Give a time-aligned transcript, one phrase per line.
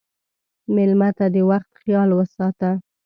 [0.75, 2.71] مېلمه ته د وخت خیال وساته.